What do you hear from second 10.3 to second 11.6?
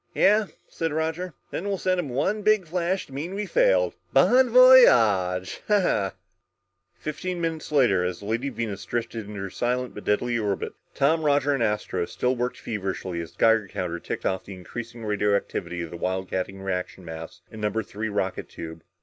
orbit, Tom, Roger